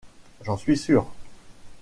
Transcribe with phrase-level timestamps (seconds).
[0.43, 1.05] J’en suis sûr.